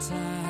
[0.00, 0.43] time.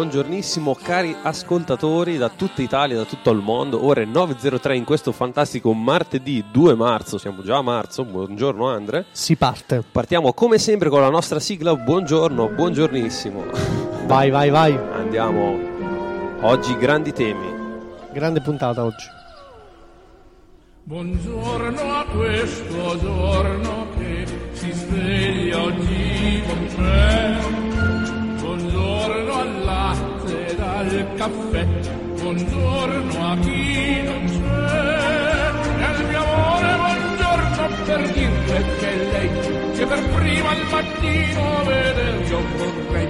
[0.00, 5.74] Buongiornissimo cari ascoltatori da tutta Italia, da tutto il mondo, ore 9.03 in questo fantastico
[5.74, 9.04] martedì 2 marzo, siamo già a marzo, buongiorno Andre.
[9.10, 9.84] Si parte.
[9.92, 13.44] Partiamo come sempre con la nostra sigla, buongiorno, buongiornissimo.
[14.06, 14.74] Vai, vai, vai.
[14.74, 15.58] Andiamo.
[16.40, 17.54] Oggi grandi temi.
[18.10, 19.04] Grande puntata oggi.
[20.84, 27.69] Buongiorno a questo giorno che si sveglia oggi con cielo
[30.80, 31.64] al caffè,
[32.22, 34.40] buongiorno a chi non c'è,
[35.78, 39.28] e al mio amore buongiorno per dirle che lei,
[39.76, 43.08] che per prima al mattino vede io vorrei,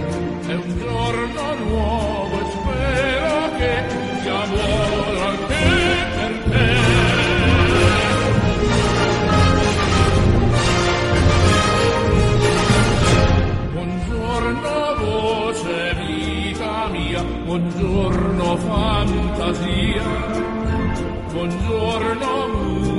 [0.48, 4.09] è un giorno nuovo e spero che
[17.50, 20.05] buongiorno fantasia,
[21.32, 22.89] buongiorno musica.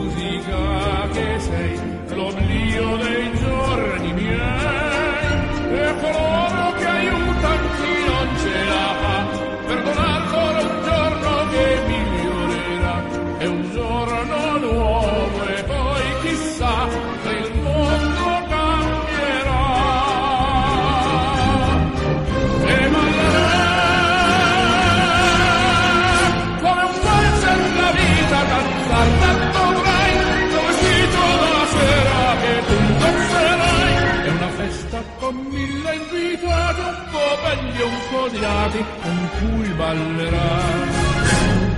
[38.31, 40.51] odiati con cui ballerà.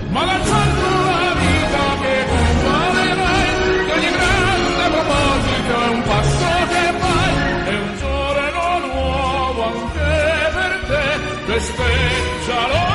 [0.10, 6.84] Ma lanciando la vita che tu valerai, che ogni grande proposito è un passo che
[7.02, 7.34] fai,
[7.66, 12.93] è un giorno nuovo anche per te, festeggialo.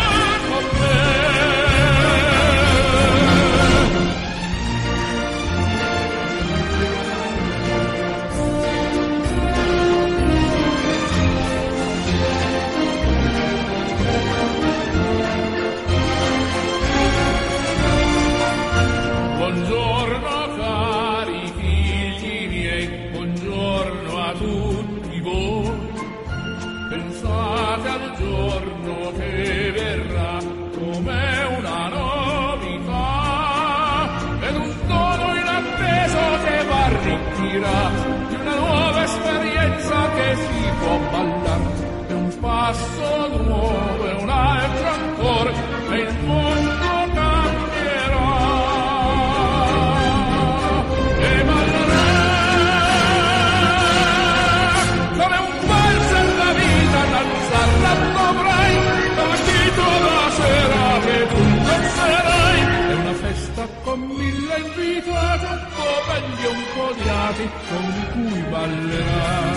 [66.89, 69.57] Odiati, con cui ballerai.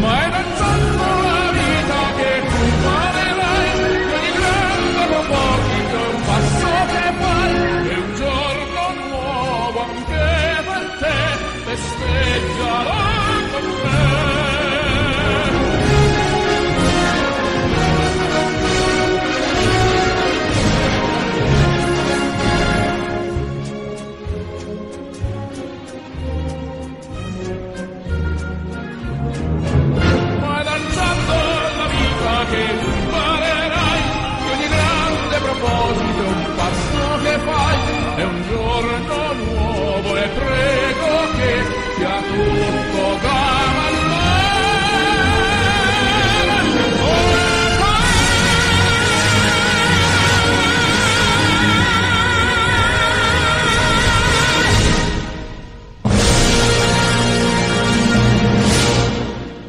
[0.00, 3.68] Ma è danzando la vita che tu farerai,
[4.16, 10.26] ogni grande proposito un passo che fai, e un giorno nuovo anche
[10.68, 11.18] per te
[11.64, 13.15] festeggerà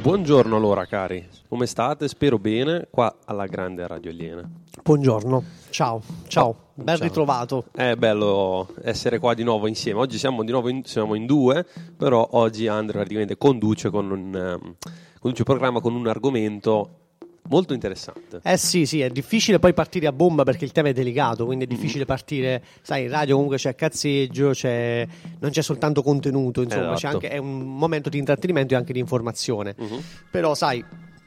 [0.08, 2.08] Buongiorno allora cari, come state?
[2.08, 4.50] Spero bene, qua alla grande Radio Aliena.
[4.82, 7.06] Buongiorno, ciao, ciao, ben Ciao.
[7.06, 7.66] ritrovato.
[7.74, 10.00] È bello essere qua di nuovo insieme.
[10.00, 11.66] Oggi siamo di nuovo in, siamo in due,
[11.98, 14.76] però oggi Andrea praticamente conduce, con un, ehm,
[15.20, 17.07] conduce il programma con un argomento
[17.50, 18.40] molto interessante.
[18.44, 21.66] Eh sì, sì, è difficile poi partire a bomba perché il tema è delicato, quindi
[21.66, 25.08] è difficile partire, sai, in radio comunque c'è cazzeggio, c'è,
[25.40, 27.14] non c'è soltanto contenuto, insomma, c'è Esatto.
[27.16, 29.76] anche, è un momento di intrattenimento e anche di informazione.
[29.78, 30.00] Mhm.
[30.32, 30.84] Però sai,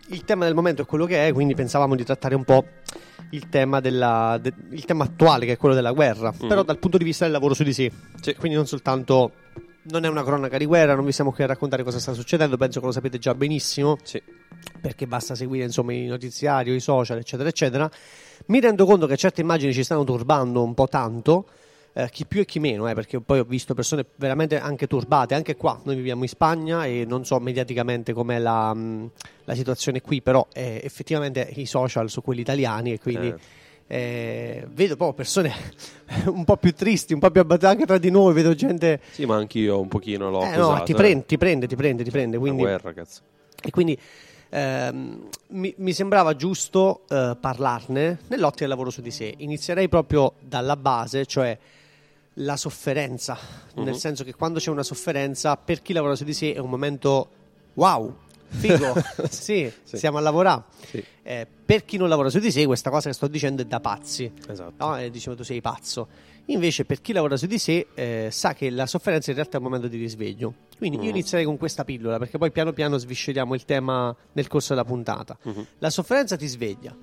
[0.09, 2.65] il tema del momento è quello che è, quindi pensavamo di trattare un po'
[3.31, 6.99] il tema, della, de- il tema attuale che è quello della guerra, però dal punto
[6.99, 7.91] di vista del lavoro su di sé.
[8.21, 8.35] Sì.
[8.35, 9.33] Quindi non soltanto...
[9.83, 12.59] Non è una cronaca di guerra, non vi siamo qui a raccontare cosa sta succedendo,
[12.59, 14.23] penso che lo sapete già benissimo Sì.
[14.81, 17.91] Perché basta seguire insomma i notiziari, i social, eccetera, eccetera.
[18.47, 21.47] Mi rendo conto che certe immagini ci stanno turbando un po' tanto,
[21.93, 25.35] eh, chi più e chi meno, eh, perché poi ho visto persone veramente anche turbate,
[25.35, 29.11] anche qua, noi viviamo in Spagna e non so mediaticamente com'è la, mh,
[29.45, 33.29] la situazione qui, però eh, effettivamente i social sono quelli italiani e quindi...
[33.29, 33.59] Eh.
[33.93, 35.53] eh, vedo proprio persone
[36.27, 38.33] un po' più tristi, un po' più abbattute anche tra di noi.
[38.33, 39.01] Vedo gente.
[39.11, 42.11] Sì, ma anch'io un pochino l'ho Eh, no, ti, prende, ti prende, ti prende, ti
[42.11, 42.39] prende.
[42.39, 43.23] Quindi, guerra, cazzo.
[43.65, 43.99] e quindi
[44.51, 49.35] ehm, mi, mi sembrava giusto eh, parlarne nell'ottica del lavoro su di sé.
[49.39, 51.57] Inizierei proprio dalla base, cioè
[52.35, 53.37] la sofferenza,
[53.75, 53.85] Mhm.
[53.85, 56.71] nel senso che quando c'è una sofferenza, per chi lavora su di sé è un
[56.71, 57.29] momento
[57.75, 58.15] wow,
[58.49, 58.95] figo,
[59.31, 59.97] sì, Sì.
[59.97, 60.63] siamo a lavorare.
[60.89, 63.65] Sì, Eh, per chi non lavora su di sé, questa cosa che sto dicendo è
[63.65, 64.33] da pazzi.
[64.49, 64.73] esatto.
[64.85, 65.09] No?
[65.09, 66.09] Dicevo tu sei pazzo.
[66.47, 69.61] Invece, per chi lavora su di sé, eh, sa che la sofferenza in realtà è
[69.61, 70.55] un momento di risveglio.
[70.81, 71.09] Quindi io Mm.
[71.17, 75.37] inizierei con questa pillola, perché poi piano piano svisceriamo il tema nel corso della puntata.
[75.43, 75.67] Mhm.
[75.79, 76.97] La sofferenza ti sveglia.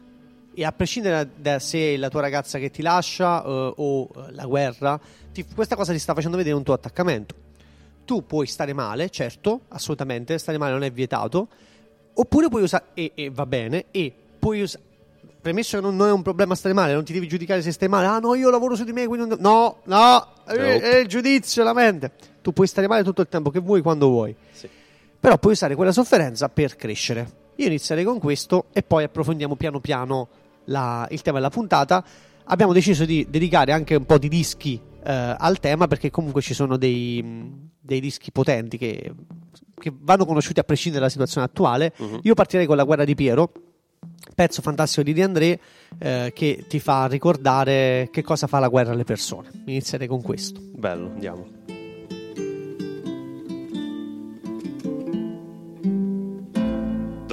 [0.55, 4.45] E a prescindere da, se la tua ragazza che ti lascia eh, o eh, la
[4.47, 4.99] guerra,
[5.31, 7.35] ti- questa cosa ti sta facendo vedere un tuo attaccamento.
[8.03, 11.47] Tu puoi stare male, certo, assolutamente, stare male non è vietato,
[12.15, 14.83] oppure puoi usare, e, e va bene, e puoi usare,
[15.39, 17.87] premesso che non, non è un problema stare male, non ti devi giudicare se stai
[17.87, 21.07] male, ah no, io lavoro su di me, quindi non- no, no, è, è il
[21.07, 22.11] giudizio, la mente.
[22.47, 24.69] Tu puoi stare male tutto il tempo che vuoi, quando vuoi, Sì.
[25.19, 27.29] però puoi usare quella sofferenza per crescere.
[27.55, 30.29] Io inizierei con questo e poi approfondiamo piano piano
[30.65, 32.01] la- il tema della puntata.
[32.45, 36.53] Abbiamo deciso di dedicare anche un po' di dischi eh, al tema perché comunque ci
[36.53, 37.21] sono dei,
[37.81, 39.13] dei dischi potenti che,
[39.77, 41.91] che vanno conosciuti a prescindere dalla situazione attuale.
[41.97, 42.19] Mhm.
[42.23, 43.51] Io partirei con La guerra di Piero,
[44.35, 45.59] pezzo fantastico di De André
[45.99, 49.49] eh, che ti fa ricordare che cosa fa la guerra alle persone.
[49.65, 50.61] Inizierei con questo.
[50.61, 51.45] Bello, andiamo.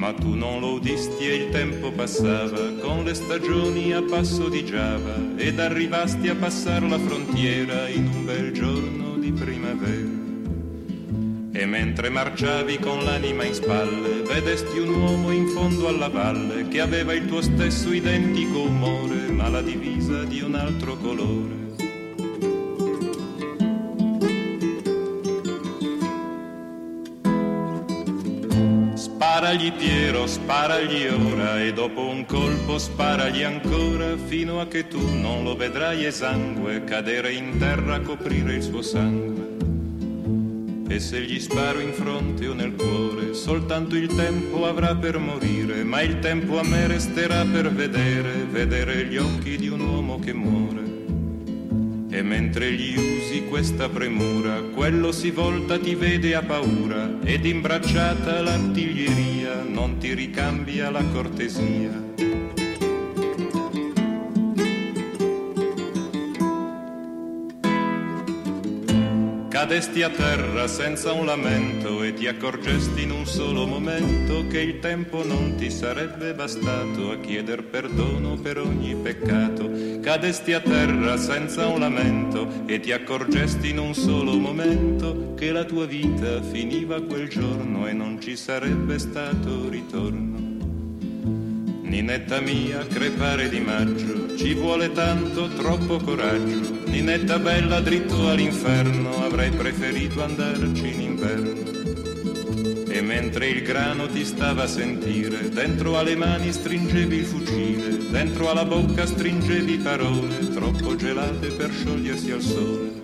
[0.00, 4.64] Ma tu non lo udisti e il tempo passava con le stagioni a passo di
[4.64, 10.08] Giava ed arrivasti a passare la frontiera in un bel giorno di primavera.
[11.52, 16.80] E mentre marciavi con l'anima in spalle, vedesti un uomo in fondo alla valle che
[16.80, 21.59] aveva il tuo stesso identico umore, ma la divisa di un altro colore.
[29.40, 35.44] Sparagli Piero, sparagli ora e dopo un colpo sparagli ancora fino a che tu non
[35.44, 39.56] lo vedrai esangue cadere in terra a coprire il suo sangue.
[40.88, 45.84] E se gli sparo in fronte o nel cuore, soltanto il tempo avrà per morire,
[45.84, 50.34] ma il tempo a me resterà per vedere, vedere gli occhi di un uomo che
[50.34, 50.79] muore.
[52.12, 58.42] E mentre gli usi questa premura, quello si volta, ti vede a paura, ed imbracciata
[58.42, 62.59] l'artiglieria non ti ricambia la cortesia.
[69.60, 74.78] Cadesti a terra senza un lamento e ti accorgesti in un solo momento che il
[74.78, 79.70] tempo non ti sarebbe bastato a chieder perdono per ogni peccato.
[80.00, 85.64] Cadesti a terra senza un lamento e ti accorgesti in un solo momento che la
[85.64, 90.38] tua vita finiva quel giorno e non ci sarebbe stato ritorno.
[91.82, 96.79] Ninetta mia, crepare di maggio, ci vuole tanto, troppo coraggio.
[96.90, 102.88] Ninetta bella, dritto all'inferno, avrei preferito andarci in inverno.
[102.90, 108.50] E mentre il grano ti stava a sentire, dentro alle mani stringevi il fucile, dentro
[108.50, 112.99] alla bocca stringevi parole, troppo gelate per sciogliersi al sole.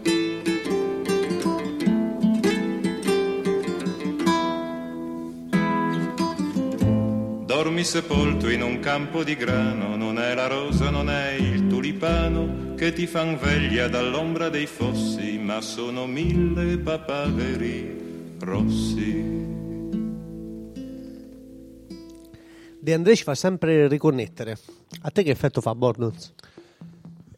[7.87, 12.93] Sepolto in un campo di grano, non è la rosa, non è il tulipano che
[12.93, 19.45] ti fan veglia dall'ombra dei fossi, ma sono mille papaveri rossi.
[22.81, 24.59] De André ci fa sempre riconnettere.
[25.03, 26.35] A te che effetto fa Bordons?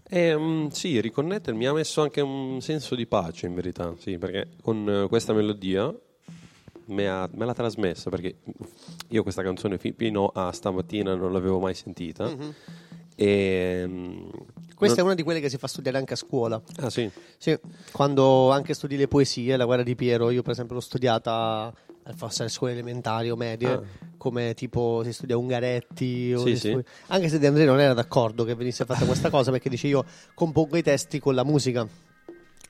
[0.09, 4.17] Eh, mm, sì, riconnettere mi ha messo anche un senso di pace in verità, sì,
[4.17, 5.95] perché con eh, questa melodia
[6.89, 8.37] me, ha- me l'ha trasmessa, perché
[9.09, 12.31] io questa canzone fi- fino a stamattina non l'avevo mai sentita.
[13.15, 14.29] E, mm,
[14.75, 16.61] Questa è non- una di quelle che si fa studiare anche a scuola.
[16.77, 17.59] Ah sì, Sì,
[17.91, 21.73] quando anche studi le poesie, la guerra di Piero, io per esempio l'ho studiata
[22.07, 23.83] eh, forse alle scuole elementari o medie, Ah.
[24.17, 26.37] come tipo si studia Ungaretti.
[26.39, 26.57] Sì, sì.
[26.57, 29.89] studia- Anche se De André non era d'accordo che venisse fatta questa cosa perché dice
[29.89, 30.05] io
[30.35, 31.87] compongo i testi con la musica.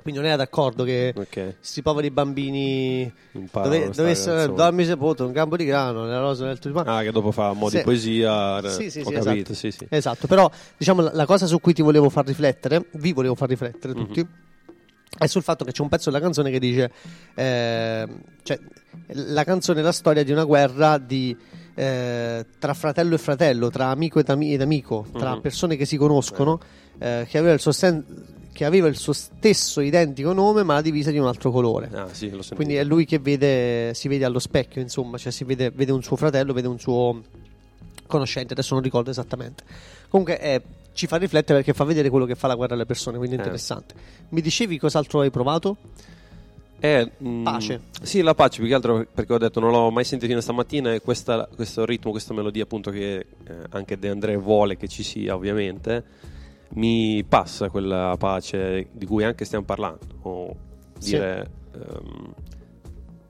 [0.08, 1.56] Quindi non era d'accordo che ok.
[1.58, 3.12] questi poveri bambini
[3.52, 6.96] dove, dovessero dormi sepolto un campo di grano, nella rosa del tulipano.
[6.96, 7.76] Ah, che dopo fa un mo' Sì.
[7.76, 9.54] di poesia, eh, Sì, sì, ho sì, capito, esatto.
[9.54, 9.86] sì, sì.
[9.90, 13.50] Esatto, però diciamo la, la cosa su cui ti volevo far riflettere, vi volevo far
[13.50, 14.06] riflettere Mhm.
[14.06, 14.26] tutti,
[15.18, 16.90] è sul fatto che c'è un pezzo della canzone che dice,
[17.34, 18.08] eh,
[18.42, 18.58] cioè,
[19.08, 21.36] la canzone è la storia di una guerra di,
[21.74, 25.40] eh, tra fratello e fratello, tra amico ed, ami- ed amico, tra Mhm.
[25.40, 26.64] persone che si conoscono, eh,
[26.99, 28.05] che, aveva il suo sen-
[28.52, 31.88] che aveva il suo stesso identico nome ma la divisa di un altro colore.
[31.93, 32.31] Ah, sì.
[32.55, 36.02] Quindi è lui che vede, si vede allo specchio, insomma, cioè si vede, vede un
[36.02, 37.23] suo fratello, vede un suo
[38.07, 39.62] conoscente, adesso non ricordo esattamente.
[40.09, 40.62] Comunque eh,
[40.95, 43.38] ci fa riflettere perché fa vedere quello che fa la guerra alle persone, quindi è
[43.38, 43.43] Eh.
[43.43, 43.95] interessante.
[44.31, 45.76] Mi dicevi cos'altro hai provato?
[46.81, 47.81] Eh, mm, Pace.
[48.02, 50.95] Sì, la pace, più che altro perché ho detto non l'ho mai sentito fino stamattina
[50.95, 53.26] e questa- questo ritmo, questa melodia appunto che eh,
[53.71, 56.05] anche De André vuole che ci sia ovviamente,
[56.70, 60.06] mi passa quella pace di cui anche stiamo parlando.
[60.22, 60.54] O
[60.98, 61.10] Sì.
[61.10, 61.50] dire...
[61.75, 62.34] ehm,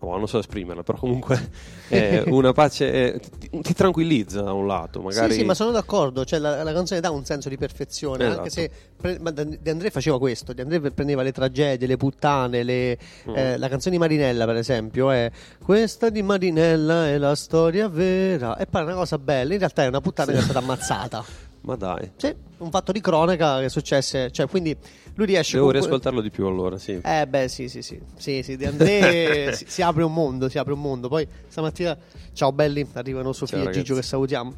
[0.00, 1.50] oh, non so esprimerla, però comunque
[1.88, 5.32] è una pace eh, ti, ti tranquillizza da un lato, magari...
[5.32, 6.24] Sì, sì, ma sono d'accordo.
[6.24, 8.24] Cioè, la, la canzone dà un senso di perfezione.
[8.24, 8.38] Esatto.
[8.38, 9.18] Anche se pre-
[9.60, 13.34] De André faceva questo: De André prendeva le tragedie, le puttane, le- Mm.
[13.36, 15.30] eh, la canzone di Marinella, per esempio, è
[15.62, 18.56] questa di Marinella è la storia vera.
[18.56, 19.52] E è una cosa bella.
[19.52, 21.24] In realtà è una puttana che è stata ammazzata.
[21.62, 24.30] Ma dai, Sì, un fatto di cronaca che successe.
[24.30, 24.76] Cioè, quindi
[25.14, 27.00] lui riesce devo con que- riascoltarlo di più allora, sì.
[27.02, 30.58] Eh beh sì sì sì Sì sì De André si, si apre un mondo Si
[30.58, 31.96] apre un mondo Poi stamattina
[32.32, 34.54] Ciao belli Arrivano Sofia Ciao, e Gigio che salutiamo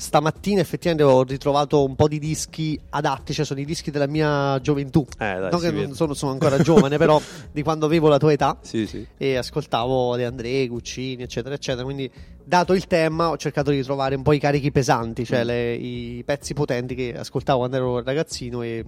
[0.00, 4.60] Stamattina effettivamente ho ritrovato un po' di dischi adatti Cioè sono i dischi della mia
[4.60, 8.16] gioventù Eh, dai, Non che non sono, sono ancora giovane Però di quando avevo la
[8.18, 9.04] tua età Sì, sì.
[9.16, 11.82] e ascoltavo De André, Guccini, eccetera, eccetera.
[11.82, 12.08] Quindi,
[12.44, 15.24] dato il tema, ho cercato di trovare un po' i carichi pesanti, Mm.
[15.24, 18.84] cioè le- i pezzi potenti che ascoltavo quando ero ragazzino e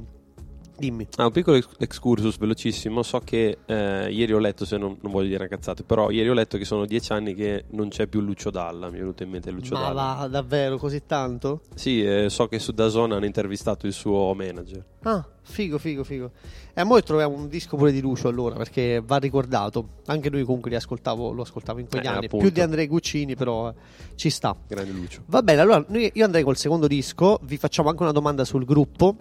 [0.81, 1.07] Dimmi.
[1.17, 3.03] Ah, un piccolo ex- excursus velocissimo.
[3.03, 6.31] So che eh, ieri ho letto, se non, non voglio dire una cazzata, però ieri
[6.31, 8.89] ho letto che sono dieci anni che non c'è più Lucio Dalla.
[8.89, 10.15] Mi è venuto in mente Lucio Ma Dalla.
[10.21, 11.61] va, davvero così tanto?
[11.75, 14.83] Sì, eh, so che su Dazon hanno intervistato il suo manager.
[15.03, 16.31] Ah, figo, figo, figo.
[16.73, 19.87] E a noi troviamo un disco pure di Lucio allora, perché va ricordato.
[20.07, 22.25] Anche lui comunque li ascoltavo, lo ascoltavo in quegli Eh, anni.
[22.25, 22.47] appunto.
[22.47, 23.75] Più di Andrei Guccini, però eh,
[24.15, 24.57] ci sta.
[24.67, 25.23] Grande Lucio.
[25.27, 27.39] Va bene, allora noi- io andrei col secondo disco.
[27.43, 29.17] Vi facciamo anche una domanda sul gruppo.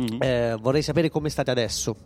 [0.00, 0.22] Mhm.
[0.22, 1.96] Eh, vorrei sapere come state adesso.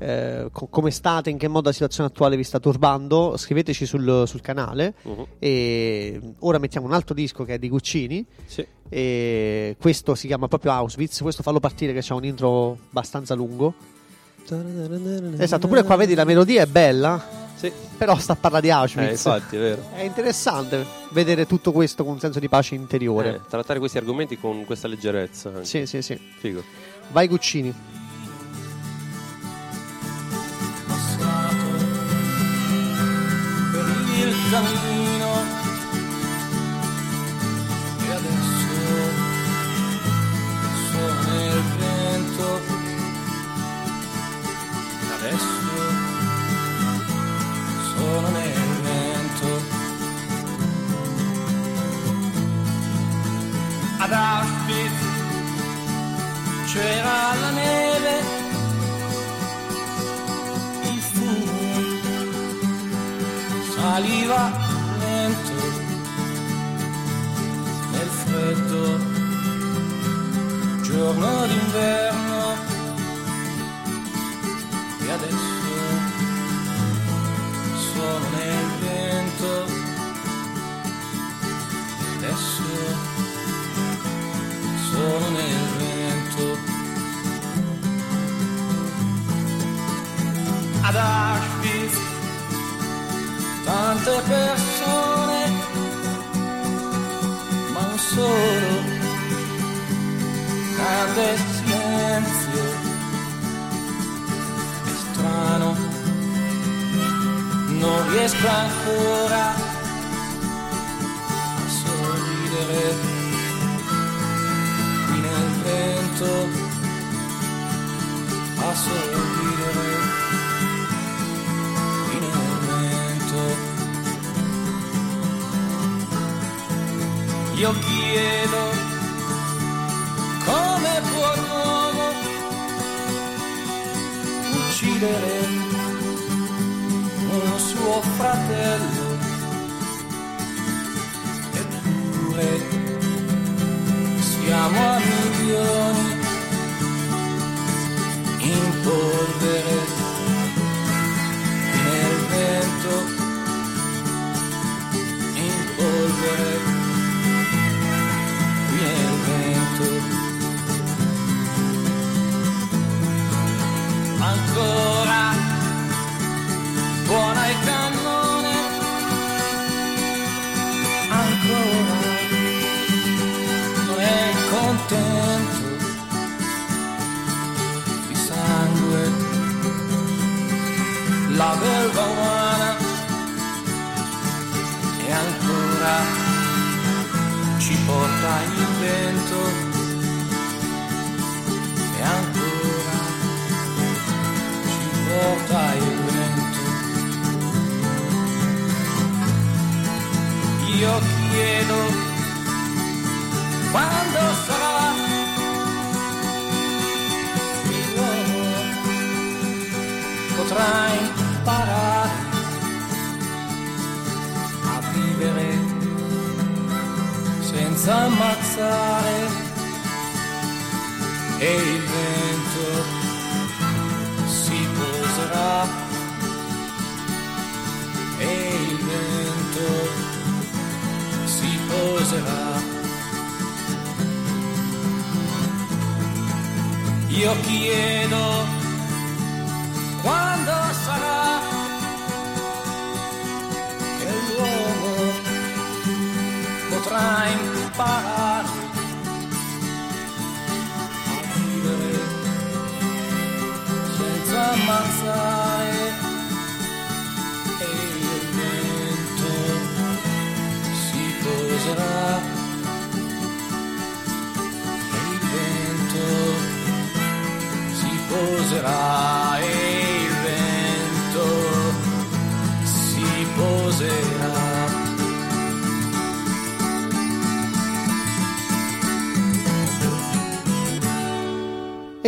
[0.00, 3.36] Eh, co- come state, in che modo la situazione attuale vi sta turbando?
[3.36, 4.94] Scriveteci sul, sul canale.
[5.02, 5.26] Mhm.
[5.40, 8.24] E ora mettiamo un altro disco che è di Guccini.
[8.46, 8.64] Sì.
[8.88, 11.20] E questo si chiama proprio Auschwitz.
[11.20, 13.74] Questo fallo partire che c'ha un intro abbastanza lungo.
[15.38, 17.22] Esatto, pure qua vedi la melodia è bella,
[17.54, 17.70] Sì.
[17.98, 19.10] però sta a parlare di Eh, Auschwitz.
[19.10, 19.82] infatti, è vero.
[19.94, 23.34] È interessante vedere tutto questo con un senso di pace interiore.
[23.36, 25.50] Eh, trattare questi argomenti con questa leggerezza.
[25.50, 25.64] anche.
[25.64, 26.18] Sì, sì, sì.
[26.38, 26.62] Figo.
[27.10, 27.74] Vai Guccini.
[34.20, 34.34] il
[38.00, 38.68] e adesso
[40.90, 42.60] sono nel vento.
[45.14, 45.46] Adesso
[47.94, 49.76] sono nel vento.
[53.98, 55.07] Ad Auschwitz
[56.72, 58.14] c'era la neve.
[60.90, 61.80] Il fumo
[63.74, 64.42] saliva
[65.00, 65.60] lento
[67.92, 68.67] nel freddo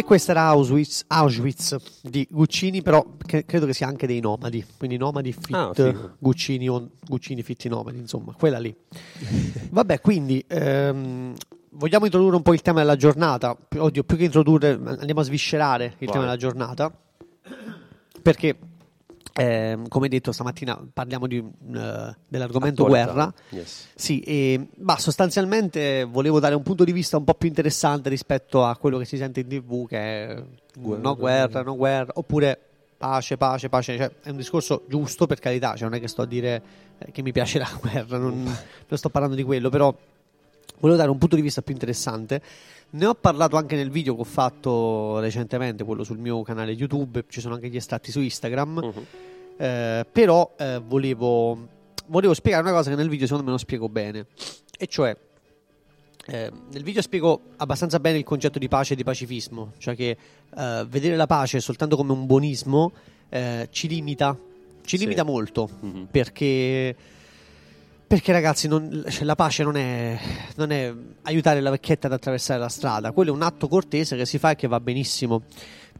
[0.00, 4.64] E questa era Auschwitz, Auschwitz di Guccini, però che- credo che sia anche dei nomadi,
[4.78, 6.14] quindi nomadi fit Ah, figo.
[6.18, 8.74] Guccini o Guccini fitti nomadi, insomma, quella lì.
[9.68, 11.34] Vabbè, quindi ehm,
[11.72, 13.54] vogliamo introdurre un po' il tema della giornata.
[13.76, 16.08] Oddio, più che introdurre, andiamo a sviscerare il Vai.
[16.08, 16.90] tema della giornata.
[18.22, 18.56] Perché,
[19.34, 23.12] ehm, come detto stamattina, parliamo di, eh, dell'argomento Attualità.
[23.12, 23.34] guerra.
[23.50, 23.88] Yes.
[23.94, 28.64] Sì, e, ma sostanzialmente volevo dare un punto di vista un po' più interessante rispetto
[28.64, 30.42] a quello che si sente in tv, che è
[30.76, 31.02] Guerra.
[31.02, 32.58] no guerra, no guerra, oppure
[32.96, 33.96] pace, pace, pace.
[33.96, 36.62] Cioè, è un discorso giusto per carità, cioè, non è che sto a dire
[36.98, 39.94] eh, che mi piace la guerra, non, non sto parlando di quello, però
[40.80, 42.42] volevo dare un punto di vista più interessante.
[42.92, 47.24] Ne ho parlato anche nel video che ho fatto recentemente, quello sul mio canale YouTube,
[47.28, 48.80] ci sono anche gli estratti su Instagram.
[48.84, 49.04] Mhm.
[49.58, 51.68] Eh, però eh, volevo,
[52.06, 54.26] volevo spiegare una cosa che nel video secondo me non spiego bene.
[54.76, 55.16] E cioè,
[56.26, 60.16] eh, nel video spiego abbastanza bene il concetto di pace e di pacifismo, cioè che
[60.56, 62.90] eh, vedere la pace soltanto come un buonismo
[63.28, 64.36] eh, ci limita,
[64.82, 65.04] ci Sì.
[65.04, 66.08] limita molto, Mhm.
[66.10, 66.96] perché,
[68.10, 70.18] perché ragazzi non- cioè, la pace non è,
[70.56, 70.92] non è
[71.22, 74.50] aiutare la vecchietta ad attraversare la strada, quello è un atto cortese che si fa
[74.50, 75.42] e che va benissimo,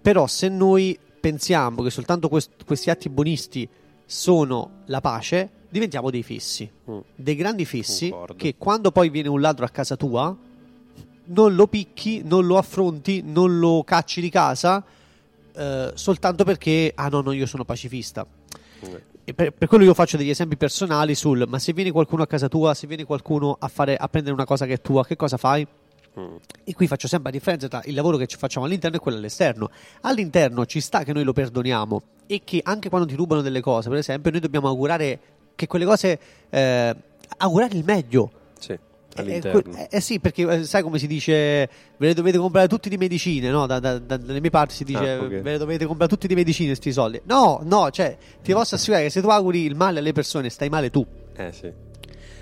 [0.03, 3.69] però se noi pensiamo che soltanto quest- questi atti buonisti
[4.05, 6.99] sono la pace, diventiamo dei fissi, Mm.
[7.15, 8.35] dei grandi fissi Concordo.
[8.35, 10.37] che quando poi viene un ladro a casa tua
[11.27, 14.83] non lo picchi, non lo affronti, non lo cacci di casa
[15.55, 18.27] eh, soltanto perché ah no, no, io sono pacifista.
[18.81, 19.03] Eh.
[19.35, 22.49] Per, per quello io faccio degli esempi personali sul ma se viene qualcuno a casa
[22.49, 25.37] tua, se viene qualcuno a, fare, a prendere una cosa che è tua, che cosa
[25.37, 25.67] fai?
[26.19, 26.37] Mm.
[26.65, 29.19] E qui faccio sempre la differenza tra il lavoro che ci facciamo all'interno e quello
[29.19, 29.71] all'esterno.
[30.03, 33.89] All'interno ci sta che noi lo perdoniamo e che anche quando ti rubano delle cose,
[33.89, 35.19] per esempio, noi dobbiamo augurare
[35.55, 36.97] che quelle cose eh,
[37.39, 38.31] augurare il meglio.
[39.29, 39.63] Eh, all'interno.
[39.63, 42.97] que- eh, sì, perché eh, sai come si dice, ve le dovete comprare tutti di
[42.97, 43.67] medicine, no?
[43.67, 45.29] Da- da- da- dalle mie parti si dice, Ah, ok.
[45.41, 47.21] ve le dovete comprare tutti di medicine sti soldi.
[47.25, 50.69] No, no, cioè, ti posso assicurare che se tu auguri il male alle persone, stai
[50.69, 51.07] male tu.
[51.37, 51.73] Eh sì.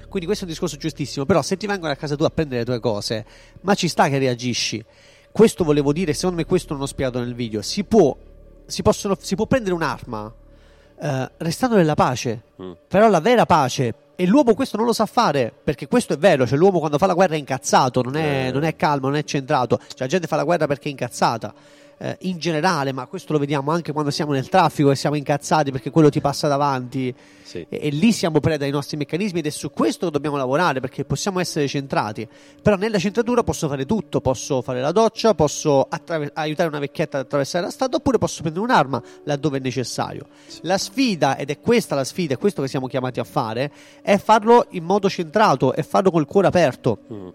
[0.09, 2.61] Quindi questo è un discorso giustissimo, però se ti vengono a casa tua a prendere
[2.61, 3.25] le tue cose,
[3.63, 4.83] ma ci sta che reagisci.
[5.31, 8.17] Questo volevo dire, secondo me questo non ho spiegato nel video, si può,
[8.65, 10.33] si possono- si può prendere un'arma
[11.01, 12.73] eh, restando nella pace, Mm.
[12.89, 16.45] però la vera pace, e l'uomo questo non lo sa fare, perché questo è vero,
[16.45, 18.51] cioè l'uomo quando fa la guerra è incazzato, non è, Eh.
[18.51, 21.55] non è calmo, non è centrato, cioè la gente fa la guerra perché è incazzata.
[21.99, 25.71] Eh, in generale, ma questo lo vediamo anche quando siamo nel traffico e siamo incazzati
[25.71, 27.67] perché quello ti passa davanti Sì.
[27.69, 30.81] e, e lì siamo preda ai nostri meccanismi ed è su questo che dobbiamo lavorare
[30.81, 32.27] perché possiamo essere centrati.
[32.63, 37.19] Però nella centratura posso fare tutto, posso fare la doccia, posso attraver- aiutare una vecchietta
[37.19, 40.27] ad attraversare la strada oppure posso prendere un'arma laddove è necessario.
[40.63, 44.17] La sfida, ed è questa la sfida, è questo che siamo chiamati a fare, è
[44.19, 46.99] farlo in modo centrato e farlo col cuore aperto.
[47.13, 47.29] Mm.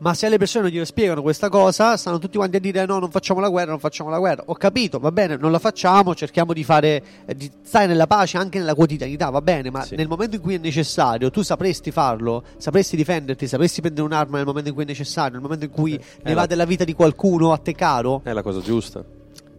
[0.00, 3.00] Ma se alle persone non glielo spiegano questa cosa, stanno tutti quanti a dire no,
[3.00, 4.44] non facciamo la guerra, non facciamo la guerra.
[4.46, 8.36] Ho capito, va bene, non la facciamo, cerchiamo di fare eh, di stare nella pace
[8.38, 9.96] anche nella quotidianità, va bene, ma Sì.
[9.96, 14.46] nel momento in cui è necessario, tu sapresti farlo, sapresti difenderti, sapresti prendere un'arma nel
[14.46, 16.64] momento in cui è necessario, nel momento in cui Eh, ne è va la- della
[16.64, 19.04] vita di qualcuno a te caro, È la cosa giusta.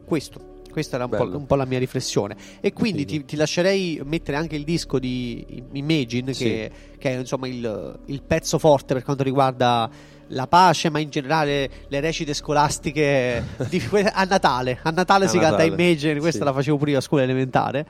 [0.06, 0.47] questo.
[0.71, 2.38] Questa era un po', un po' la mia riflessione.
[2.62, 6.43] E quindi ti, ti lascerei mettere anche il disco di Imagine, Sì.
[6.43, 9.89] che, che è insomma il, il pezzo forte per quanto riguarda
[10.30, 13.82] la pace, ma in generale le recite scolastiche di
[14.13, 14.80] a Natale.
[14.82, 16.46] A Natale A si canta Natale, Imagine, questa sì.
[16.46, 17.86] la facevo pure io a scuola elementare.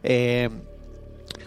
[0.00, 0.50] E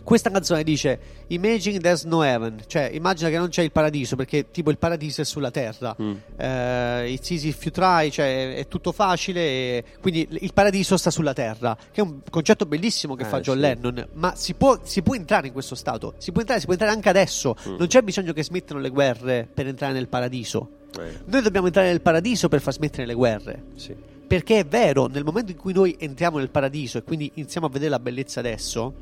[0.10, 4.50] questa canzone dice Imagine there's no heaven, cioè immagina che non c'è il paradiso, perché
[4.50, 5.96] tipo il paradiso è sulla terra.
[6.02, 6.14] Mm.
[6.36, 11.12] Eh, it's easy if you try, cioè è tutto facile, e quindi il paradiso sta
[11.12, 13.62] sulla terra, che è un concetto bellissimo che Eh, fa John sì.
[13.62, 16.74] Lennon, ma si può, si può entrare in questo stato, si può entrare, si può
[16.74, 17.76] entrare anche adesso, Mm.
[17.78, 20.70] non c'è bisogno che smettano le guerre per entrare nel paradiso.
[21.00, 23.64] Eh, Noi dobbiamo entrare nel paradiso per far smettere le guerre.
[23.76, 23.96] sì.
[24.30, 27.70] Perché è vero, nel momento in cui noi entriamo nel paradiso e quindi iniziamo a
[27.72, 28.94] vedere la bellezza adesso,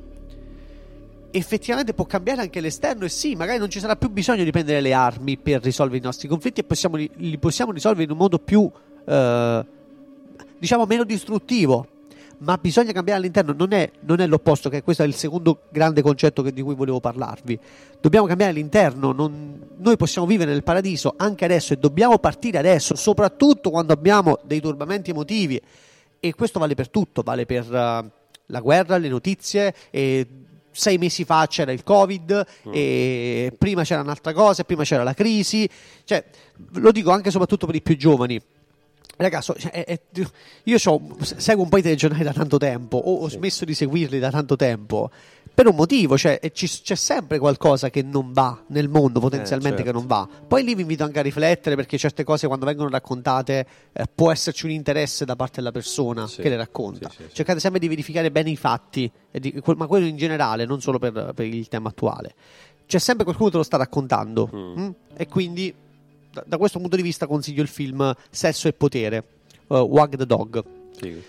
[1.31, 4.81] effettivamente può cambiare anche l'esterno e sì, magari non ci sarà più bisogno di prendere
[4.81, 8.39] le armi per risolvere i nostri conflitti e possiamo, li, possiamo risolvere in un modo
[8.39, 8.69] più,
[9.05, 9.65] eh,
[10.57, 11.87] diciamo, meno distruttivo.
[12.39, 16.03] Ma bisogna cambiare all'interno, non è, non è l'opposto, che questo è il secondo grande
[16.03, 17.57] concetto che- di cui volevo parlarvi.
[17.99, 22.95] Dobbiamo cambiare all'interno, non- noi possiamo vivere nel paradiso anche adesso e dobbiamo partire adesso,
[22.95, 25.59] soprattutto quando abbiamo dei turbamenti emotivi.
[26.19, 28.11] E questo vale per tutto, vale per eh,
[28.45, 29.73] la guerra, le notizie.
[29.89, 30.27] E
[30.77, 35.67] sei mesi fa c'era il Covid, e prima c'era un'altra cosa, prima c'era la crisi.
[36.03, 36.23] Cioè,
[36.75, 38.39] lo dico anche e soprattutto per i più giovani.
[39.17, 39.99] Ragazzi, cioè, è-
[40.63, 44.29] io seguo un po' i telegiornali da tanto tempo, o ho smesso di seguirli da
[44.29, 45.09] tanto tempo,
[45.53, 49.91] per un motivo, cioè ci- c'è sempre qualcosa che non va nel mondo potenzialmente certo.
[49.91, 50.27] che non va.
[50.47, 54.31] Poi lì vi invito anche a riflettere perché certe cose quando vengono raccontate eh, può
[54.31, 57.09] esserci un interesse da parte della persona Sì, che le racconta.
[57.09, 57.33] sì, sì.
[57.33, 61.31] Cercate sempre di verificare bene i fatti, di- ma quello in generale, non solo per,
[61.33, 62.35] per il tema attuale.
[62.85, 64.79] C'è sempre qualcuno che te lo sta raccontando Mm.
[64.79, 64.89] mm?
[65.17, 65.73] e quindi
[66.37, 69.23] da, da questo punto di vista consiglio il film Sesso e Potere,
[69.67, 70.63] uh, Wag the Dog.
[70.91, 71.23] Sì.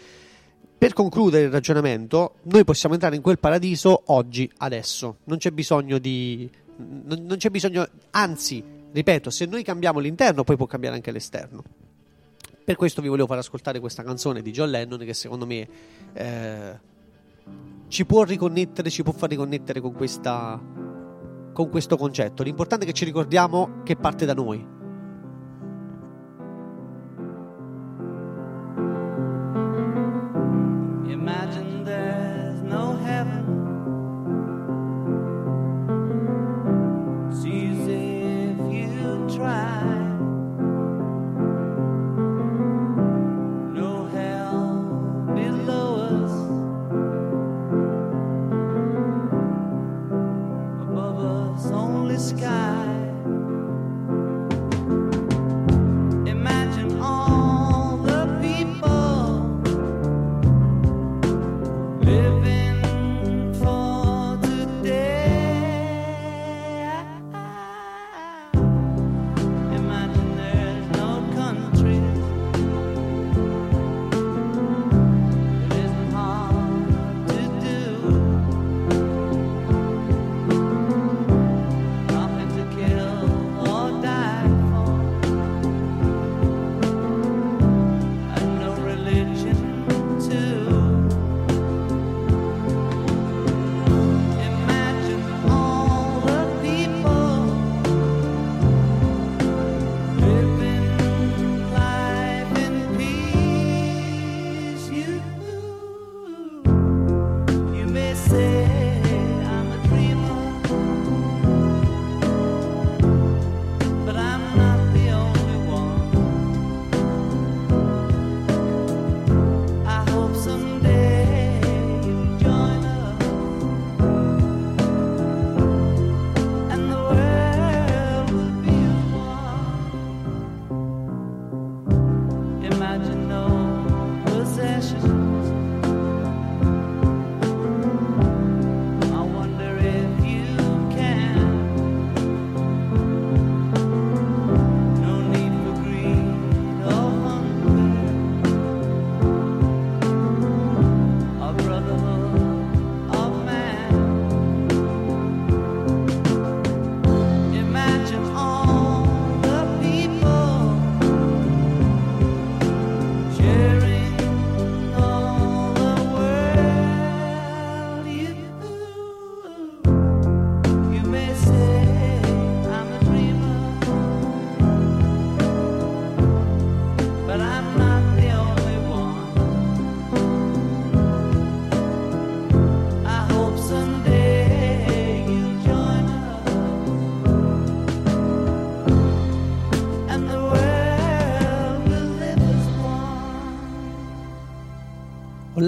[0.78, 5.18] Per concludere il ragionamento, noi possiamo entrare in quel paradiso oggi, adesso.
[5.24, 6.48] Non c'è bisogno di.
[6.76, 7.88] Non, non c'è bisogno.
[8.10, 11.64] Anzi, ripeto, se noi cambiamo l'interno, poi può cambiare anche l'esterno.
[12.64, 15.68] Per questo vi volevo far ascoltare questa canzone di John Lennon che secondo me
[16.12, 16.78] eh,
[17.88, 20.62] ci può riconnettere, ci può far riconnettere con, questa,
[21.54, 22.42] con questo concetto.
[22.42, 24.76] L'importante è che ci ricordiamo che parte da noi.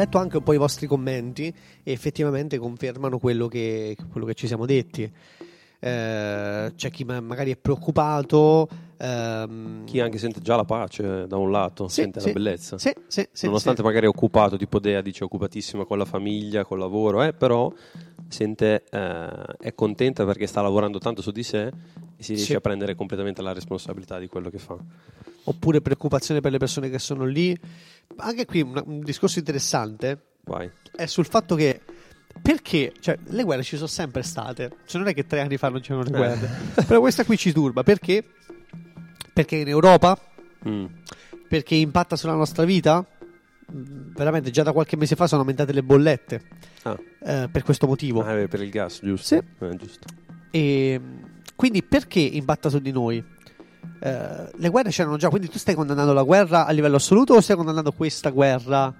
[0.00, 1.46] Letto anche un po' i vostri commenti
[1.82, 5.10] e effettivamente confermano quello che, quello che ci siamo detti.
[5.82, 8.68] Eh, c'è chi ma- magari è preoccupato.
[8.98, 12.78] ehm, Chi anche sente già la pace da un lato, sì, sente sì, la bellezza.
[12.78, 16.78] Sì, sì, sì, Nonostante magari è occupato, tipo Dea dice occupatissima con la famiglia, col
[16.78, 17.72] lavoro, eh, però
[18.28, 21.70] sente, eh, è contenta perché sta lavorando tanto su di sé
[22.20, 22.54] e si riesce Sì.
[22.54, 24.76] a prendere completamente la responsabilità di quello che fa.
[25.44, 27.58] Oppure preoccupazione per le persone che sono lì.
[28.16, 30.70] Anche qui un, un discorso interessante Vai.
[30.94, 31.80] è sul fatto che
[32.42, 35.68] perché cioè, le guerre ci sono sempre state, cioè, non è che tre anni fa
[35.70, 36.48] non c'erano le guerre,
[36.86, 38.22] però questa qui ci turba perché?
[39.32, 40.18] Perché in Europa,
[40.68, 40.84] Mm.
[41.48, 43.02] perché impatta sulla nostra vita.
[43.72, 46.42] Mm, Veramente già da qualche mese fa sono aumentate le bollette
[46.82, 48.22] Ah, eh, per questo motivo.
[48.22, 49.26] ah, eh, per il gas, giusto?
[49.36, 49.64] Sì.
[49.64, 50.06] Eh, giusto.
[50.50, 51.00] E
[51.60, 53.22] quindi perché impatta su di noi?
[54.02, 57.40] Eh, le guerre c'erano già, quindi tu stai condannando la guerra a livello assoluto o
[57.42, 58.90] stai condannando questa guerra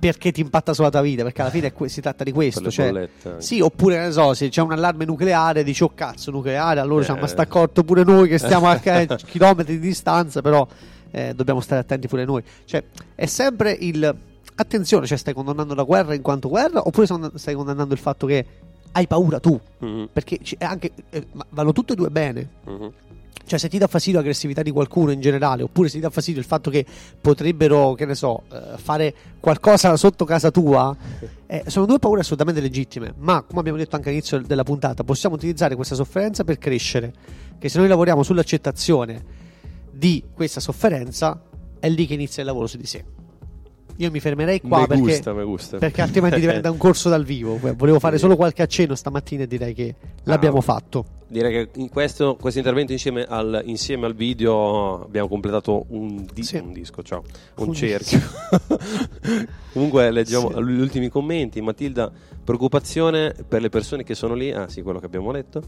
[0.00, 1.24] perché ti impatta sulla tua vita?
[1.24, 2.70] Perché alla fine que- si tratta di questo.
[2.70, 7.04] Cioè, sì, oppure ne so, se c'è un allarme nucleare, dici oh cazzo, nucleare, allora
[7.04, 7.20] Eh.
[7.20, 8.76] ma sta accorto pure noi che stiamo a
[9.26, 10.66] chilometri di distanza, però
[11.10, 12.42] eh, dobbiamo stare attenti pure noi.
[12.64, 12.82] Cioè,
[13.14, 14.16] è sempre il
[14.54, 18.46] attenzione, cioè stai condannando la guerra in quanto guerra oppure stai condannando il fatto che
[18.96, 19.58] hai paura tu?
[19.78, 22.48] Mhm, Perché anche eh, vanno tutte e due bene.
[22.64, 22.92] mhm.
[23.46, 26.40] Cioè, se ti dà fastidio l'aggressività di qualcuno in generale, oppure se ti dà fastidio
[26.40, 26.86] il fatto che
[27.20, 30.96] potrebbero, che ne so, eh, fare qualcosa sotto casa tua,
[31.46, 33.12] eh, sono due paure assolutamente legittime.
[33.18, 37.12] Ma, come abbiamo detto anche all'inizio della puntata, possiamo utilizzare questa sofferenza per crescere.
[37.58, 39.22] Che se noi lavoriamo sull'accettazione
[39.90, 41.42] di questa sofferenza,
[41.78, 43.04] è lì che inizia il lavoro su di sé.
[43.96, 45.78] Io mi fermerei qua Me perché, gusta, me gusta.
[45.78, 47.58] perché altrimenti diventa un corso dal vivo.
[47.76, 50.62] Volevo fare solo qualche accenno stamattina e direi che l'abbiamo Ah.
[50.62, 51.04] fatto.
[51.26, 56.42] Direi che in questo, questo intervento insieme al, insieme al video abbiamo completato un, di-
[56.42, 56.56] Sì.
[56.58, 57.22] un disco, ciao,
[57.56, 58.20] un, Un cerchio.
[59.72, 60.62] Comunque leggiamo Sì.
[60.62, 61.60] gli ultimi commenti.
[61.60, 62.12] Matilda,
[62.44, 64.52] preoccupazione per le persone che sono lì.
[64.52, 65.62] Ah sì, quello che abbiamo letto.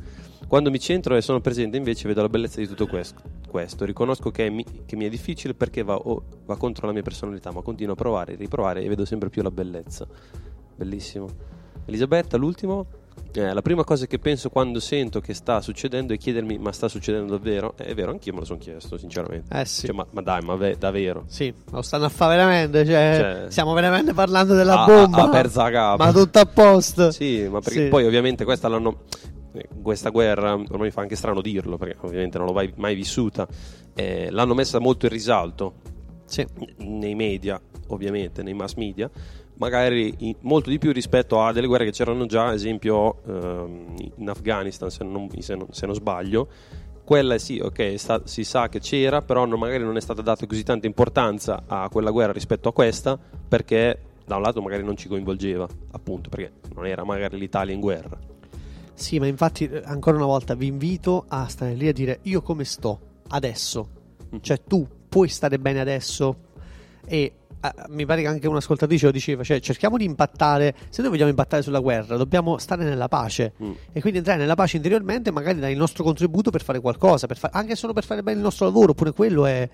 [0.46, 3.20] Quando mi centro e sono presente invece vedo la bellezza di tutto questo.
[3.48, 3.84] questo.
[3.84, 7.50] Riconosco che, mi, che mi è difficile perché va, o- va contro la mia personalità,
[7.50, 10.06] ma continuo a provare, riprovare e vedo sempre più la bellezza.
[10.76, 11.26] Bellissimo.
[11.86, 12.86] Elisabetta, l'ultimo.
[13.32, 16.88] Eh, la prima cosa che penso quando sento che sta succedendo è chiedermi: ma sta
[16.88, 17.74] succedendo davvero?
[17.76, 19.54] Eh, è vero, anch'io me lo sono chiesto, sinceramente.
[19.58, 19.86] Eh sì.
[19.86, 21.24] Cioè, ma, ma dai, ma ve- davvero?
[21.26, 22.84] Sì, lo stanno a fare veramente.
[22.86, 25.24] Cioè, Cioè- stiamo veramente parlando della Ah, bomba.
[25.24, 26.04] ah, persa la capa.
[26.06, 27.10] Ma tutto a posto.
[27.10, 27.88] Sì, ma perché Sì.
[27.88, 29.02] poi ovviamente questa l'hanno.
[29.52, 33.46] eh, Questa guerra, ormai fa anche strano dirlo, perché ovviamente non l'ho mai, mai vissuta.
[33.94, 35.74] eh, l'hanno messa molto in risalto
[36.26, 36.46] Sì.
[36.78, 39.10] nei media, ovviamente, nei mass media,
[39.58, 43.94] magari in- molto di più rispetto a delle guerre che c'erano già, ad esempio ehm,
[44.16, 46.48] in Afghanistan, se non, se non- se non sbaglio.
[47.04, 50.44] Quella sì, ok, sta- si sa che c'era, però non- magari non è stata data
[50.46, 53.16] così tanta importanza a quella guerra rispetto a questa,
[53.48, 57.80] perché da un lato magari non ci coinvolgeva, appunto, perché non era magari l'Italia in
[57.80, 58.18] guerra.
[58.92, 62.42] Sì, ma infatti, eh, ancora una volta, vi invito a stare lì a dire io
[62.42, 63.88] come sto adesso.
[64.34, 64.38] Mm.
[64.40, 66.36] Cioè, tu puoi stare bene adesso.
[67.06, 67.32] E
[67.88, 69.42] mi pare che anche un'ascoltatrice lo diceva.
[69.42, 70.74] Cioè, cerchiamo di impattare.
[70.88, 73.52] Se noi vogliamo impattare sulla guerra, dobbiamo stare nella pace.
[73.62, 73.72] Mm.
[73.92, 77.38] E quindi entrare nella pace interiormente, magari dare il nostro contributo per fare qualcosa, per
[77.38, 78.92] fa- anche solo per fare bene il nostro lavoro.
[78.92, 79.68] Oppure quello è.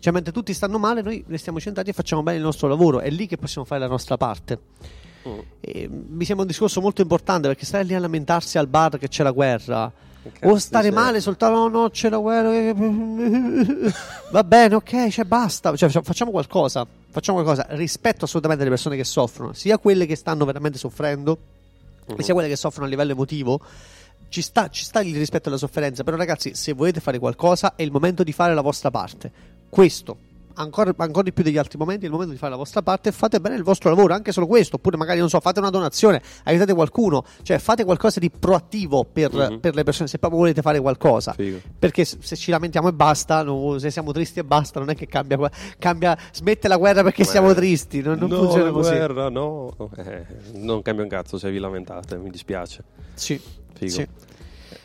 [0.00, 3.00] Cioè, mentre tutti stanno male, noi restiamo centrati e facciamo bene il nostro lavoro.
[3.00, 4.58] È lì che possiamo fare la nostra parte.
[5.28, 5.38] Mm.
[5.60, 9.08] E mi sembra un discorso molto importante perché stare lì a lamentarsi al bar che
[9.08, 9.92] c'è la guerra
[10.42, 12.72] o stare male soltanto no, no c'è la guerra
[14.30, 15.74] va bene ok cioè basta.
[15.76, 17.66] Cioè, facciamo qualcosa facciamo qualcosa.
[17.70, 21.38] Rispetto assolutamente alle persone che soffrono sia quelle che stanno veramente soffrendo
[22.08, 22.20] Mhm.
[22.20, 23.60] sia quelle che soffrono a livello emotivo
[24.30, 26.04] ci sta, ci sta il rispetto alla sofferenza.
[26.04, 29.30] Però ragazzi se volete fare qualcosa è il momento di fare la vostra parte.
[29.68, 30.16] Questo
[30.58, 33.12] ancora, ancora di più degli altri momenti il momento di fare la vostra parte e
[33.12, 36.20] fate bene il vostro lavoro anche solo questo oppure magari non so fate una donazione
[36.44, 39.58] aiutate qualcuno cioè fate qualcosa di proattivo per, Mhm.
[39.60, 41.60] per le persone se proprio volete fare qualcosa Figo.
[41.78, 45.06] perché se ci lamentiamo e basta no, se siamo tristi e basta non è che
[45.06, 45.38] cambia,
[45.78, 49.74] cambia smette la guerra perché siamo tristi non, non no, funziona così guerra, no.
[49.96, 52.82] Eh, non cambia un cazzo se vi lamentate, mi dispiace.
[53.14, 53.40] sì,
[53.74, 53.90] Figo.
[53.92, 54.08] sì.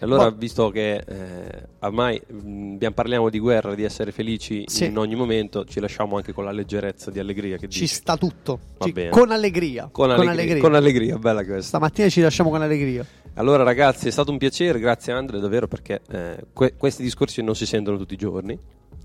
[0.04, 4.86] Allora, Ma- visto che eh, ormai mh, parliamo di guerra, di essere felici Sì.
[4.86, 7.94] in ogni momento, ci lasciamo anche con la leggerezza di allegria che ci dici.
[7.96, 9.10] sta tutto Va Ci- bene.
[9.10, 11.62] con allegria Con, allegria, con allegria, bella questa.
[11.64, 16.02] stamattina ci lasciamo con allegria Allora ragazzi, è stato un piacere, grazie Andre davvero perché
[16.12, 18.58] eh, que- questi discorsi non si sentono tutti i giorni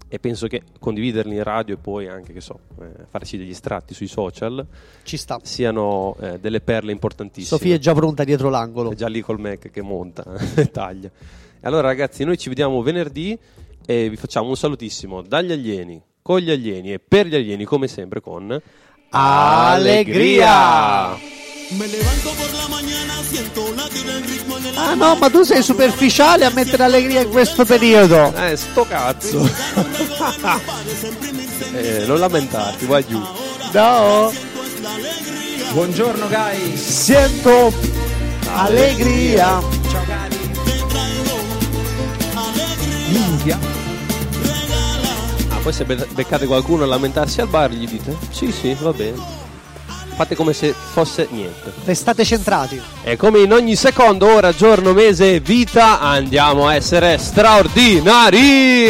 [0.08, 3.92] e penso che condividerli in radio e poi anche, che so, eh, farci degli estratti
[3.94, 4.66] sui social
[5.02, 7.58] ci sta siano eh, delle perle importantissime.
[7.58, 10.24] Sofia è già pronta dietro l'angolo È già lì col Mac che monta
[10.56, 11.10] e taglia.
[11.62, 13.38] Allora ragazzi, noi ci vediamo venerdì
[13.84, 17.88] e vi facciamo un salutissimo dagli alieni, con gli alieni e per gli alieni come
[17.88, 18.60] sempre con
[19.10, 20.16] Allegria!
[21.70, 25.62] Me levanto por la mañana, siento latir el ritmo el ah no ma tu sei
[25.62, 29.44] superficiale a mettere allegria in questo periodo Eh, sto cazzo!
[31.74, 33.20] eh, non lamentarti, vai giù.
[33.72, 34.32] no
[35.72, 36.80] Buongiorno guys.
[36.80, 37.70] Siento
[38.54, 39.60] allegria.
[39.90, 40.36] Ciao cari.
[43.10, 43.58] Minchia.
[45.50, 48.92] Ah, poi se be- beccate qualcuno a lamentarsi al bar, gli dite: Sì, sì, va
[48.94, 49.37] bene.
[50.18, 51.72] Fate come se fosse niente.
[51.84, 52.82] Restate centrati.
[53.04, 58.88] E come in ogni secondo, ora, giorno, mese, vita, andiamo a essere straordinari!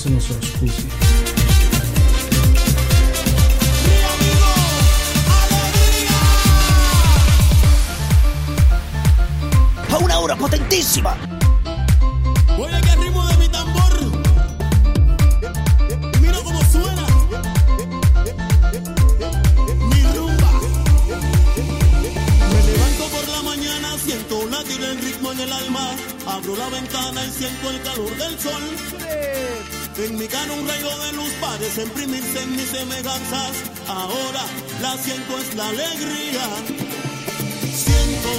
[0.00, 0.72] そのその食事。
[10.02, 11.14] una hora potentísima.
[12.56, 13.92] Voy al ritmo de mi tambor.
[16.22, 17.06] Mira cómo suena.
[19.90, 20.50] Mi rumba.
[22.50, 25.90] Me levanto por la mañana, siento un latir en ritmo en el alma.
[26.26, 28.89] Abro la ventana y siento el calor del sol.
[30.02, 33.52] En mi cara un rayo de luz parece imprimirse en mis semejanzas.
[33.86, 34.44] Ahora
[34.80, 36.46] la siento es la alegría.
[37.84, 38.32] Siento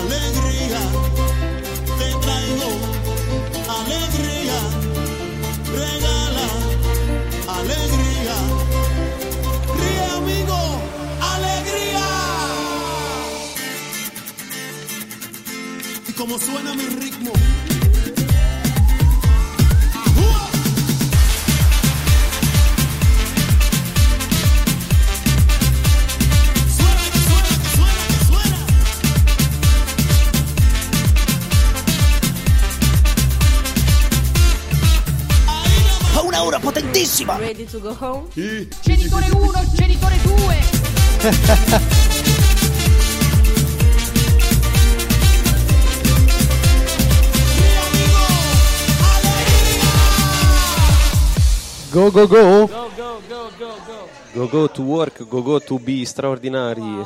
[0.00, 0.80] alegría.
[2.00, 2.70] Te traigo
[3.78, 4.58] alegría.
[5.78, 6.46] Regala
[7.60, 8.36] alegría.
[9.78, 10.58] Ríe amigo,
[11.34, 12.06] alegría.
[16.08, 17.32] Y como suena mi ritmo.
[37.28, 37.36] Potentissima!
[37.38, 38.28] Ready to go home?
[38.80, 40.28] Genitore 1, genitore 2.
[51.90, 52.66] Go go go.
[52.66, 54.08] Go, go, go, go, go.
[54.34, 57.04] Go go to work, go go to be straordinari.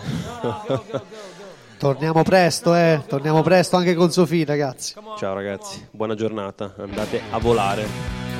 [1.78, 3.02] Torniamo presto, eh.
[3.06, 4.94] Torniamo presto anche con Sofì, ragazzi.
[5.18, 8.31] Ciao ragazzi, buona giornata, andate a volare.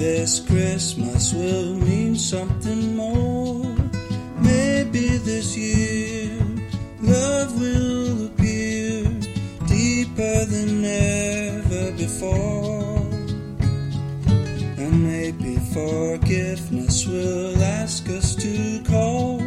[0.00, 3.76] this Christmas will mean something more.
[4.40, 6.40] Maybe this year
[7.02, 9.04] love will appear
[9.66, 12.96] deeper than ever before.
[14.80, 19.39] And maybe forgiveness will ask us to call.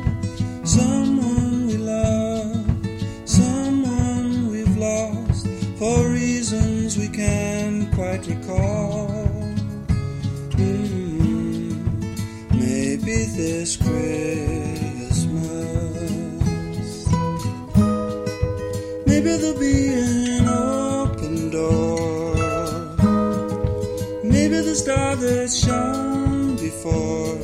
[25.50, 27.36] shone before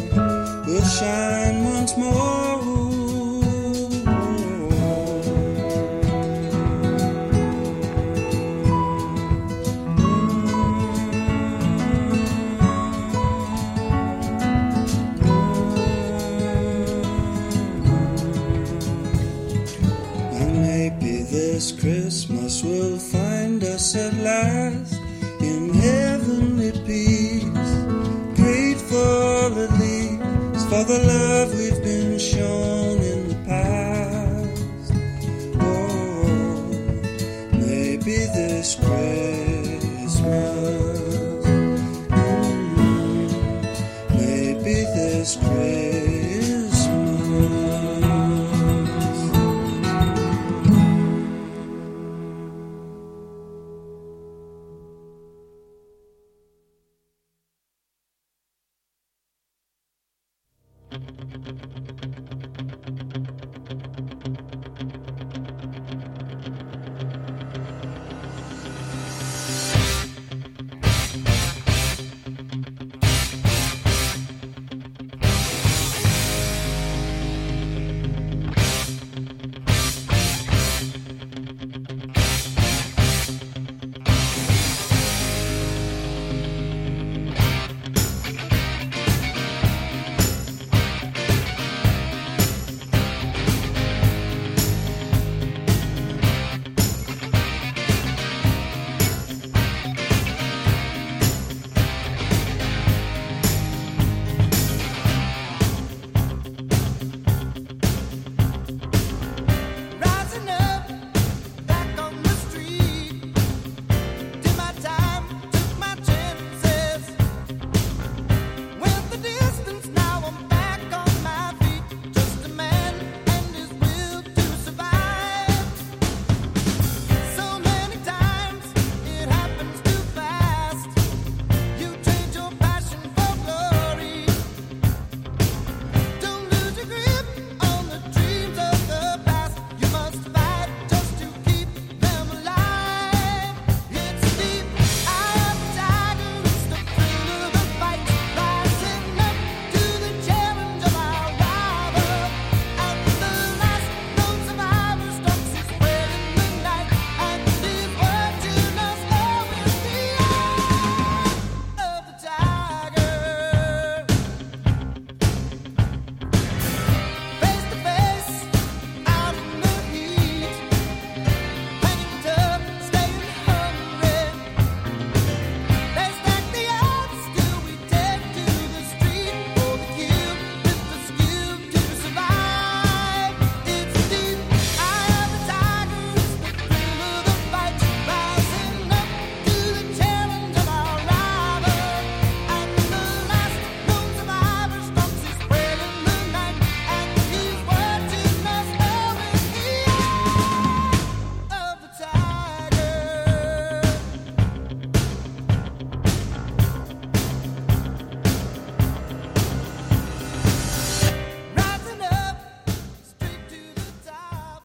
[0.67, 1.38] will shine.